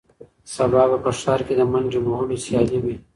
[0.55, 2.95] سبا به په ښار کې د منډې وهلو سیالي وي.